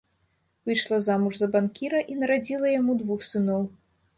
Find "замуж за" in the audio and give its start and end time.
1.07-1.49